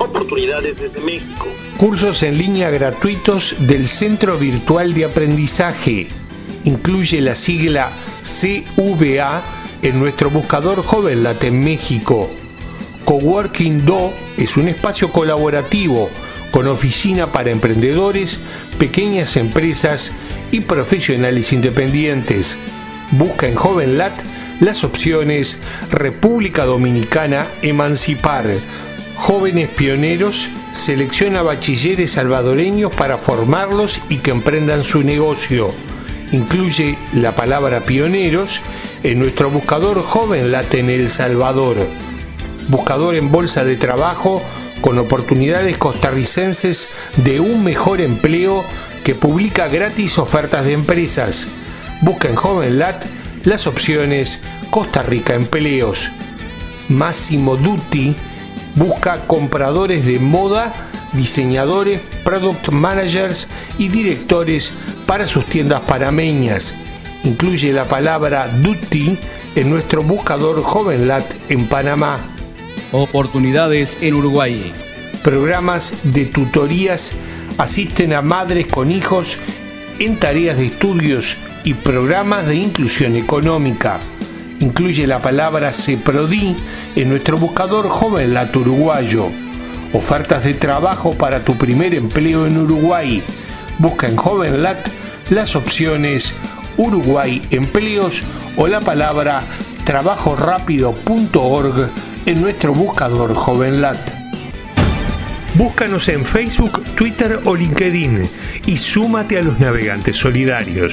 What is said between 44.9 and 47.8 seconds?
oportunidades costarricenses de un